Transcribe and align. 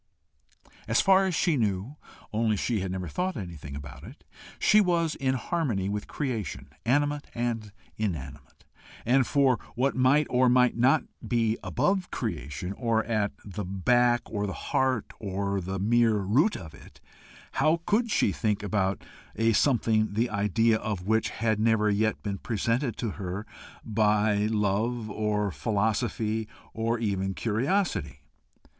As 0.87 0.99
far 0.99 1.27
as 1.27 1.35
she 1.35 1.57
knew 1.57 1.95
only 2.33 2.57
she 2.57 2.79
had 2.79 2.91
never 2.91 3.07
thought 3.07 3.37
anything 3.37 3.75
about 3.75 4.03
it 4.03 4.23
she 4.57 4.81
was 4.81 5.13
in 5.13 5.35
harmony 5.35 5.89
with 5.89 6.07
creation 6.07 6.71
animate 6.87 7.29
and 7.35 7.71
inanimate, 7.97 8.65
and 9.05 9.27
for 9.27 9.59
what 9.75 9.95
might 9.95 10.25
or 10.27 10.49
might 10.49 10.75
not 10.75 11.03
be 11.27 11.55
above 11.63 12.09
creation, 12.09 12.73
or 12.73 13.03
at 13.03 13.31
the 13.45 13.63
back, 13.63 14.21
or 14.25 14.47
the 14.47 14.71
heart, 14.73 15.05
or 15.19 15.61
the 15.61 15.77
mere 15.77 16.17
root 16.17 16.57
of 16.57 16.73
it, 16.73 16.99
how 17.51 17.81
could 17.85 18.09
she 18.09 18.31
think 18.31 18.63
about 18.63 19.03
a 19.35 19.53
something 19.53 20.13
the 20.15 20.31
idea 20.31 20.79
of 20.79 21.05
which 21.05 21.29
had 21.29 21.59
never 21.59 21.91
yet 21.91 22.19
been 22.23 22.39
presented 22.39 22.97
to 22.97 23.11
her 23.21 23.45
by 23.85 24.47
love 24.47 25.11
or 25.11 25.51
philosophy, 25.51 26.47
or 26.73 26.97
even 26.97 27.35
curiosity? 27.35 28.21